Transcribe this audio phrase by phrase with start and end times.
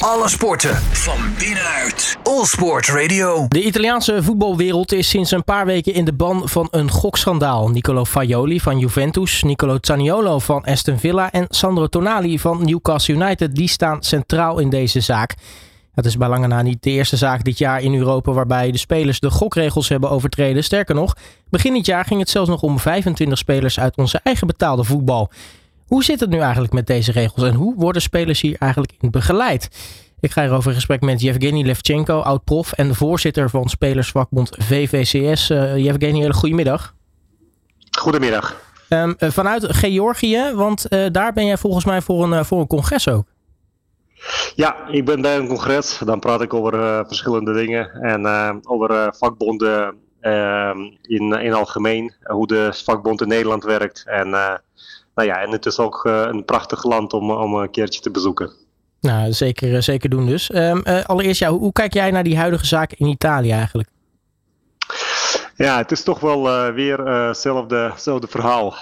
[0.00, 2.16] Alle sporten van binnenuit.
[2.22, 3.46] All Sport Radio.
[3.48, 7.68] De Italiaanse voetbalwereld is sinds een paar weken in de ban van een gokschandaal.
[7.68, 13.54] Nicolo Faioli van Juventus, Nicolo Zaniolo van Aston Villa en Sandro Tonali van Newcastle United,
[13.54, 15.34] die staan centraal in deze zaak.
[15.94, 18.78] Het is bij lange na niet de eerste zaak dit jaar in Europa waarbij de
[18.78, 20.64] spelers de gokregels hebben overtreden.
[20.64, 21.16] Sterker nog,
[21.50, 25.30] begin dit jaar ging het zelfs nog om 25 spelers uit onze eigen betaalde voetbal.
[25.90, 29.10] Hoe zit het nu eigenlijk met deze regels en hoe worden spelers hier eigenlijk in
[29.10, 29.68] begeleid?
[30.20, 35.50] Ik ga hierover in gesprek met Yevgeny Levchenko, oud-prof en de voorzitter van spelersvakbond VVCS.
[35.50, 36.94] Uh, Yevgeny, hele goedemiddag.
[37.98, 38.60] Goedemiddag.
[38.88, 42.66] Um, vanuit Georgië, want uh, daar ben jij volgens mij voor een, uh, voor een
[42.66, 43.26] congres ook.
[44.54, 45.98] Ja, ik ben bij een congres.
[46.04, 48.26] Dan praat ik over uh, verschillende dingen en
[48.66, 49.94] over vakbonden
[51.02, 52.14] in, in algemeen.
[52.22, 54.02] hoe de vakbond in Nederland werkt.
[54.06, 54.60] En,
[55.24, 58.50] nou ja, en het is ook een prachtig land om, om een keertje te bezoeken.
[59.00, 60.54] Nou, zeker, zeker doen dus.
[60.54, 63.88] Um, allereerst, ja, hoe, hoe kijk jij naar die huidige zaak in Italië eigenlijk?
[65.56, 68.74] Ja, het is toch wel uh, weer hetzelfde uh, verhaal.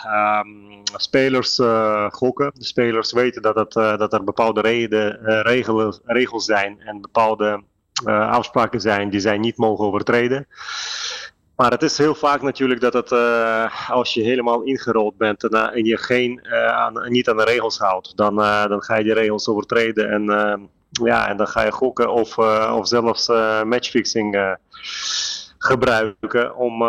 [0.42, 2.50] Um, spelers uh, gokken.
[2.54, 7.62] De spelers weten dat, het, dat er bepaalde reden, regelen, regels zijn en bepaalde
[8.30, 10.46] afspraken zijn die zij niet mogen overtreden.
[11.58, 13.12] Maar het is heel vaak natuurlijk dat het,
[13.88, 18.16] als je helemaal ingerold bent en, en je geen, aan, niet aan de regels houdt,
[18.16, 18.36] dan,
[18.68, 20.24] dan ga je die regels overtreden en,
[20.90, 22.38] ja, en dan ga je gokken of,
[22.72, 23.28] of zelfs
[23.64, 24.56] matchfixing
[25.58, 26.82] gebruiken om,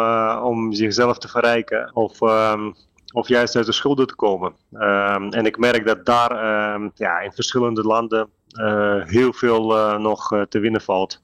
[0.43, 2.75] om zichzelf te verrijken of, um,
[3.13, 4.53] of juist uit de schulden te komen.
[4.73, 6.31] Um, en ik merk dat daar
[6.73, 8.29] um, ja, in verschillende landen
[9.05, 11.21] heel veel uh, nog te winnen valt.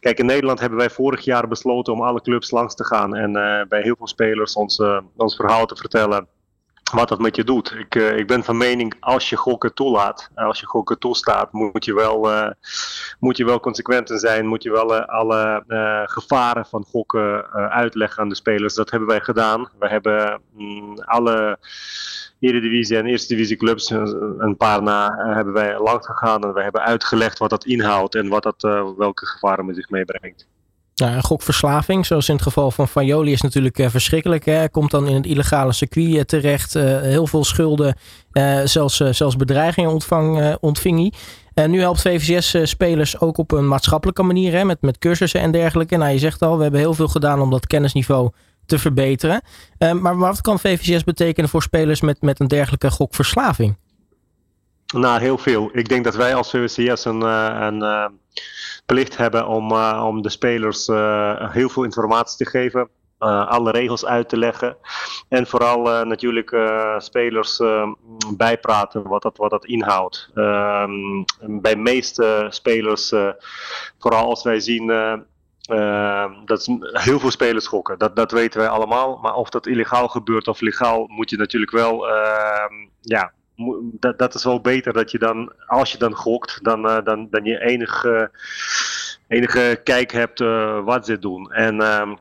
[0.00, 3.32] Kijk, in Nederland hebben wij vorig jaar besloten om alle clubs langs te gaan en
[3.68, 4.82] bij heel veel spelers ons,
[5.16, 6.28] ons verhaal te vertellen
[6.92, 7.72] wat dat met je doet.
[7.72, 11.94] Ik, ik ben van mening, als je gokken toelaat, als je gokken toestaat, moet je
[11.94, 12.50] wel, uh,
[13.18, 14.46] moet je wel consequent zijn.
[14.46, 15.64] Moet je wel alle
[16.06, 18.74] gevaren van gokken uitleggen aan de spelers.
[18.74, 19.68] Dat hebben wij gedaan.
[19.78, 21.58] We hebben mm, alle
[22.40, 26.44] Eredivisie en Eerste Divisie clubs, een paar na, hebben wij langs gegaan.
[26.44, 28.62] En we hebben uitgelegd wat dat inhoudt en wat dat,
[28.96, 30.46] welke gevaren met zich meebrengt.
[30.94, 34.44] Nou, een gokverslaving, zoals in het geval van Fajoli, is natuurlijk verschrikkelijk.
[34.44, 34.68] Hè?
[34.68, 36.74] Komt dan in het illegale circuit terecht.
[36.74, 37.96] Heel veel schulden,
[38.64, 41.12] zelfs, zelfs bedreigingen ontvang, ontving
[41.54, 41.68] hij.
[41.68, 44.64] nu helpt VVCS spelers ook op een maatschappelijke manier, hè?
[44.64, 45.96] Met, met cursussen en dergelijke.
[45.96, 48.30] Nou, je zegt al, we hebben heel veel gedaan om dat kennisniveau
[48.66, 49.42] te verbeteren.
[50.00, 53.76] maar wat kan VVCS betekenen voor spelers met, met een dergelijke gokverslaving?
[54.94, 55.70] Nou, heel veel.
[55.72, 58.12] Ik denk dat wij als VVCS een, een
[58.86, 60.86] plicht hebben om, uh, om de spelers
[61.52, 62.88] heel veel informatie te geven.
[63.18, 64.76] Alle regels uit te leggen.
[65.28, 66.56] En vooral natuurlijk
[66.98, 67.60] spelers
[68.36, 70.30] bijpraten wat dat, wat dat inhoudt.
[70.34, 70.92] Ehm,
[71.40, 73.08] bij meeste spelers,
[73.98, 74.86] vooral als wij zien
[75.70, 79.18] uh, dat heel veel spelers gokken, dat, dat weten wij allemaal.
[79.22, 82.64] Maar of dat illegaal gebeurt of legaal, moet je natuurlijk wel uh,
[83.00, 83.32] ja,
[83.82, 87.26] dat, dat is wel beter dat je dan, als je dan gokt, dan, uh, dan,
[87.30, 88.30] dan je enige,
[89.28, 91.52] enige kijk hebt uh, wat ze doen.
[91.52, 92.12] En uh,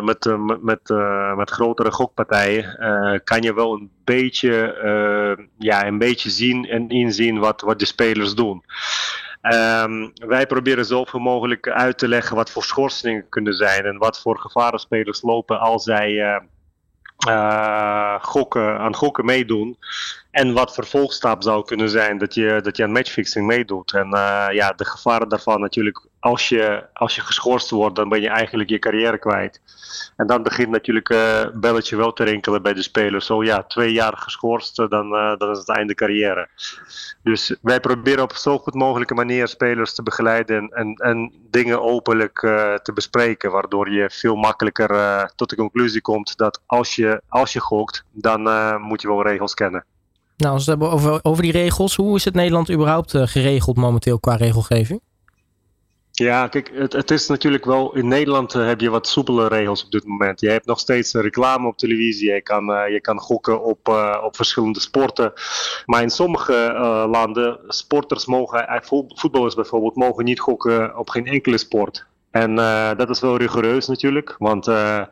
[0.00, 0.88] met, met,
[1.36, 7.60] met grotere gokpartijen kan je wel een beetje, ja, een beetje zien en inzien wat,
[7.60, 8.64] wat de spelers doen.
[9.42, 14.20] Um, wij proberen zoveel mogelijk uit te leggen wat voor schorsingen kunnen zijn en wat
[14.20, 16.40] voor gevaren spelers lopen als zij
[17.28, 19.78] uh, gokken, aan gokken meedoen.
[20.32, 23.92] En wat vervolgstap zou kunnen zijn dat je, dat je aan matchfixing meedoet.
[23.92, 28.20] En uh, ja, de gevaren daarvan natuurlijk, als je, als je geschorst wordt, dan ben
[28.20, 29.60] je eigenlijk je carrière kwijt.
[30.16, 33.26] En dan begint natuurlijk uh, belletje wel te rinkelen bij de spelers.
[33.26, 36.48] Zo ja, twee jaar geschorst, dan, dan is het einde carrière.
[37.22, 41.82] Dus wij proberen op zo goed mogelijke manier spelers te begeleiden en, en, en dingen
[41.82, 42.38] openlijk
[42.82, 43.50] te bespreken.
[43.50, 48.42] Waardoor je veel makkelijker tot de conclusie komt dat als je, als je gokt, dan
[48.80, 49.84] moet je wel regels kennen.
[50.36, 53.26] Nou, als we het hebben over, over die regels, hoe is het Nederland überhaupt uh,
[53.26, 55.00] geregeld momenteel qua regelgeving?
[56.10, 57.94] Ja, kijk, het, het is natuurlijk wel.
[57.94, 60.40] In Nederland uh, heb je wat soepele regels op dit moment.
[60.40, 62.32] Je hebt nog steeds reclame op televisie.
[62.32, 63.88] Je kan, uh, je kan gokken op,
[64.22, 65.32] op verschillende sporten.
[65.86, 66.74] Maar in sommige
[67.10, 72.06] landen, sporters mogen, voetballers bijvoorbeeld, mogen niet gokken op geen enkele sport.
[72.32, 75.02] En uh, dat is wel rigoureus natuurlijk, want uh,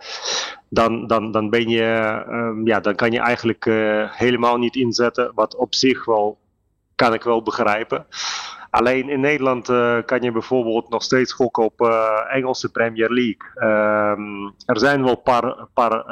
[0.68, 5.32] dan, dan, dan, ben je, um, ja, dan kan je eigenlijk uh, helemaal niet inzetten,
[5.34, 6.38] wat op zich wel
[6.94, 8.06] kan ik wel begrijpen.
[8.70, 9.66] Alleen in Nederland
[10.06, 11.80] kan je bijvoorbeeld nog steeds gokken op
[12.30, 13.70] Engelse Premier League.
[13.70, 16.04] Um, er zijn wel een paar, paar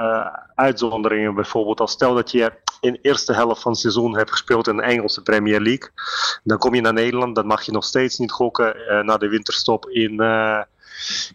[0.54, 4.68] uitzonderingen, bijvoorbeeld als stel dat je in de eerste helft van het seizoen hebt gespeeld
[4.68, 5.90] in de Engelse Premier League.
[6.44, 9.28] Dan kom je naar Nederland, dan mag je nog steeds niet gokken uh, na de
[9.28, 10.62] winterstop in, uh,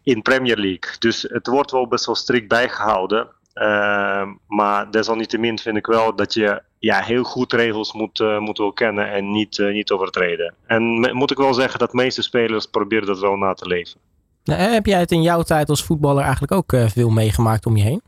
[0.04, 0.96] in Premier League.
[1.00, 3.28] Dus het wordt wel best wel strikt bijgehouden.
[3.56, 8.58] Uh, maar desalniettemin vind ik wel dat je ja, heel goed regels moet, uh, moet
[8.58, 10.54] wel kennen en niet, uh, niet overtreden.
[10.66, 10.84] En
[11.16, 14.00] moet ik wel zeggen dat de meeste spelers proberen dat wel na te leven.
[14.44, 17.84] Nou, heb jij het in jouw tijd als voetballer eigenlijk ook veel meegemaakt om je
[17.84, 18.02] heen?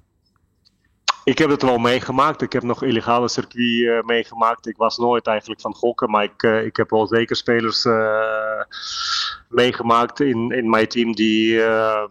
[1.25, 2.41] Ik heb het wel meegemaakt.
[2.41, 4.67] Ik heb nog illegale circuit uh, meegemaakt.
[4.67, 8.61] Ik was nooit eigenlijk van gokken, maar ik, uh, ik heb wel zeker spelers uh,
[9.49, 11.61] meegemaakt in, in mijn team die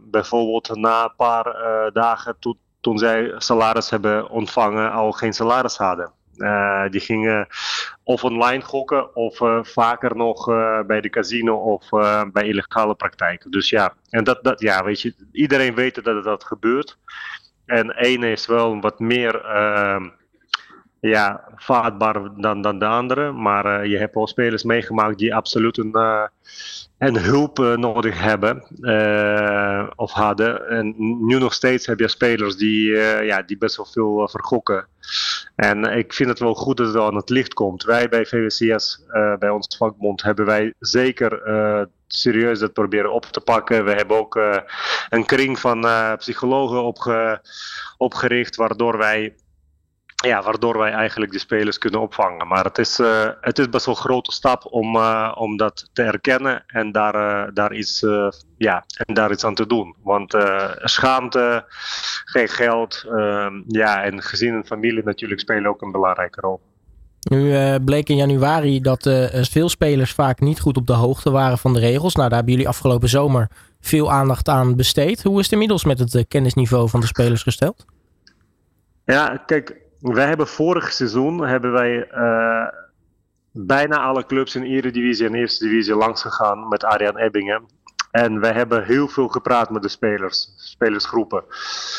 [0.01, 1.45] bijvoorbeeld na een paar
[1.93, 6.13] dagen to, toen zij salaris hebben ontvangen al geen salaris hadden.
[6.91, 7.47] die gingen
[8.03, 10.45] of online gokken of vaker nog
[10.87, 11.89] bij de casino of
[12.33, 13.51] bij illegale praktijken.
[13.51, 16.99] Dus ja, en dat, dat ja, weet je, iedereen weet dat dat gebeurt.
[17.67, 20.07] En één is wel wat meer uh,
[21.01, 23.33] ja, vaartbaar dan, dan de andere.
[23.33, 26.23] Maar uh, je hebt wel spelers meegemaakt die absoluut een, uh,
[26.99, 28.63] een hulp uh, nodig hebben
[29.97, 30.69] of hadden.
[30.69, 30.95] En
[31.27, 32.91] nu nog steeds heb je spelers die,
[33.25, 34.87] ja, die best wel veel vergokken.
[35.57, 37.85] En ik vind het wel goed dat het aan het licht komt.
[37.85, 39.05] Wij bij VWCS,
[39.39, 41.43] bij ons vakbond, hebben wij zeker
[42.17, 43.85] serieus dat proberen op te pakken.
[43.85, 44.57] We hebben ook uh,
[45.09, 47.43] een kring van uh, psychologen opge
[47.97, 49.35] opgericht, waardoor wij,
[50.15, 52.49] ja, waardoor wij eigenlijk die spelers kunnen opvangen.
[52.49, 54.97] Maar het is, uh, het is best wel een grote stap om,
[55.35, 58.01] om dat te erkennen en daar, daar, iets,
[58.57, 59.97] ja, en daar iets aan te doen.
[60.03, 60.37] Want
[60.77, 61.65] schaamte,
[62.25, 66.61] geen geld, ehm, ja, en gezin en familie natuurlijk spelen ook een belangrijke rol.
[67.25, 71.31] Nu uh, bleek in januari dat uh, veel spelers vaak niet goed op de hoogte
[71.31, 72.15] waren van de regels.
[72.15, 73.49] Nou, daar hebben jullie afgelopen zomer
[73.81, 75.23] veel aandacht aan besteed.
[75.23, 77.85] Hoe is het inmiddels met het uh, kennisniveau van de spelers gesteld?
[79.05, 82.09] Ja, kijk, wij hebben vorig seizoen hebben wij
[83.53, 87.63] bijna alle clubs in Eredivisie en Eerste Divisie langs gegaan met Arjan Ebbingen.
[88.11, 91.45] En wij hebben heel veel gepraat met de spelers, spelersgroepen.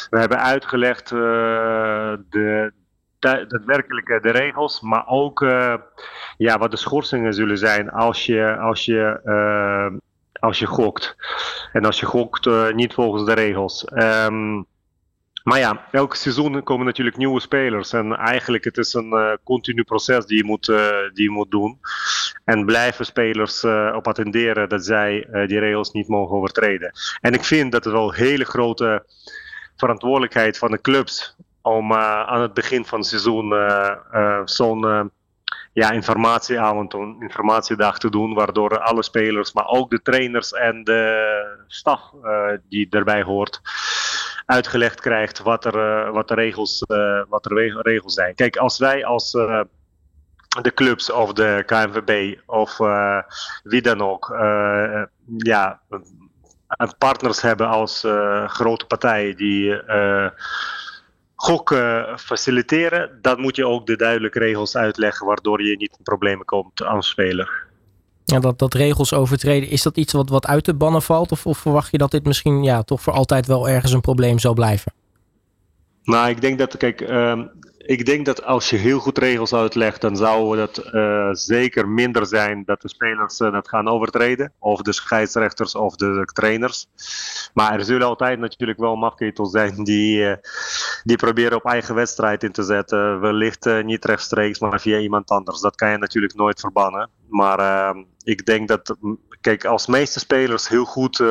[0.10, 2.72] We hebben uitgelegd de,
[3.20, 5.76] daadwerkelijk de regels, maar ook uh,
[6.38, 9.98] ja, wat de schorsingen zullen zijn als je, als je, uh,
[10.40, 11.16] als je gokt.
[11.74, 13.86] En als je gokt uh, niet volgens de regels.
[13.94, 14.66] Um,
[15.44, 17.94] maar ja, elk seizoen komen natuurlijk nieuwe spelers.
[17.94, 20.66] En eigenlijk het is een continu proces die je moet,
[21.14, 21.80] die je moet doen.
[22.46, 23.64] En blijven spelers
[23.94, 26.92] op attenderen dat zij die regels niet mogen overtreden.
[27.22, 29.06] En ik vind dat het wel hele grote
[29.76, 31.36] verantwoordelijkheid van de clubs
[31.66, 35.12] om uh, aan het begin van het seizoen uh, uh, zo'n
[35.74, 41.64] ja, informatieavond, een informatiedag te doen, waardoor alle spelers, maar ook de trainers en de
[41.68, 42.02] staf
[42.70, 43.62] die erbij hoort,
[44.46, 46.84] uitgelegd krijgt wat er, wat de regels,
[47.30, 48.36] wat de regels zijn.
[48.36, 49.32] Kijk, als wij als
[50.62, 52.78] de clubs of de KNVB of
[53.64, 54.36] wie dan ook,
[55.38, 55.82] ja,
[56.98, 58.04] partners hebben als
[58.48, 59.82] grote partijen die
[61.46, 66.46] gokken faciliteren, dan moet je ook de duidelijke regels uitleggen, waardoor je niet in problemen
[66.46, 67.64] komt als speler.
[68.26, 71.32] Ja, dat, dat regels overtreden, is dat iets wat, wat uit te bannen valt?
[71.32, 74.40] Of, of verwacht je dat dit misschien ja, toch voor altijd wel ergens een probleem
[74.40, 74.94] zal blijven?
[76.04, 77.52] Nou, ik denk dat, kijk, um,
[77.86, 82.26] ik denk dat als je heel goed regels uitlegt, dan zou het uh, zeker minder
[82.26, 84.54] zijn dat de spelers uh, dat gaan overtreden.
[84.60, 86.88] Of de scheidsrechters of de trainers.
[87.54, 90.36] Maar er zullen altijd natuurlijk wel mafketels zijn die, uh,
[91.04, 93.20] die proberen op eigen wedstrijd in te zetten.
[93.20, 95.62] Wellicht niet rechtstreeks, maar via iemand anders.
[95.62, 97.10] Dat kan je natuurlijk nooit verbannen.
[97.30, 98.96] Maar ik denk dat,
[99.42, 101.24] kijk, als meeste spelers heel goed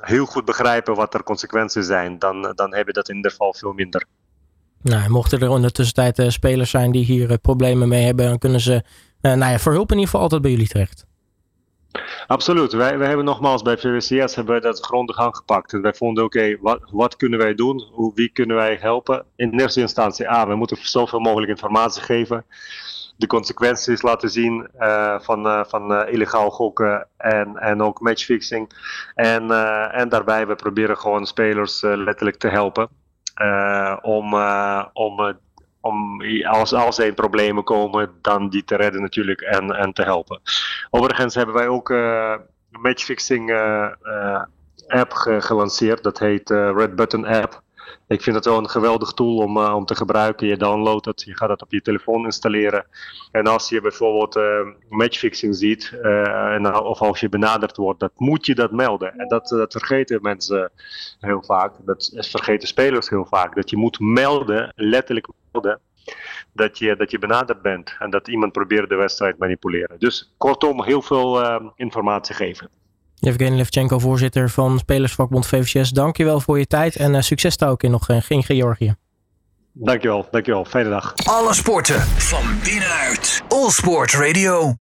[0.00, 3.54] heel goed begrijpen wat er consequenties zijn, dan, dan heb je dat in ieder geval
[3.54, 4.06] veel minder.
[4.82, 8.26] Nou, mochten er in de tussentijd uh, spelers zijn die hier uh, problemen mee hebben,
[8.26, 11.06] dan kunnen ze uh, nou ja, voor hulp in ieder geval altijd bij jullie terecht.
[12.26, 12.72] Absoluut.
[12.72, 15.72] Wij, wij hebben nogmaals bij VWCS hebben wij dat grondig aangepakt.
[15.72, 17.88] En wij vonden, oké, wat, wat kunnen wij doen?
[17.92, 19.24] Hoe, wie kunnen wij helpen?
[19.36, 22.44] In eerste instantie, A, we moeten zoveel mogelijk informatie geven.
[23.16, 24.68] De consequenties laten zien
[25.18, 28.70] van, van illegaal gokken en, en ook matchfixing.
[29.14, 29.50] En,
[29.92, 32.88] en daarbij, we proberen gewoon spelers letterlijk te helpen.
[33.42, 35.32] Uh, om, uh, om, uh,
[35.80, 40.40] om als, als er problemen komen, dan die te redden natuurlijk en, en te helpen.
[40.90, 42.40] Overigens hebben wij ook een
[42.70, 43.50] matchfixing
[44.86, 46.02] app ge gelanceerd.
[46.02, 47.62] Dat heet Red Button app.
[48.06, 50.46] Ik vind het wel een geweldig tool om, uh, om te gebruiken.
[50.46, 52.86] Je downloadt het, je gaat het op je telefoon installeren.
[53.32, 54.44] En als je bijvoorbeeld uh,
[54.88, 59.18] matchfixing ziet, uh, en, of als je benaderd wordt, dat moet je dat melden.
[59.18, 60.70] En dat, dat vergeten mensen
[61.20, 61.72] heel vaak.
[61.78, 63.54] Dat vergeten spelers heel vaak.
[63.54, 65.80] Dat je moet melden, letterlijk melden,
[66.52, 69.98] dat je, dat je benaderd bent en dat iemand probeert de wedstrijd manipuleren.
[69.98, 71.42] Dus kortom, heel veel
[71.76, 72.70] informatie geven.
[73.20, 75.90] Yevgeny Levchenko, voorzitter van Spelersvakbond VVCS.
[75.90, 78.94] Dankjewel voor je tijd en uh, succes daar ook in nog in Georgië.
[79.72, 80.64] Dankjewel, dankjewel.
[80.64, 81.14] Fijne dag.
[81.24, 83.42] Alle sporten van binnenuit.
[83.48, 84.74] All Sport Radio.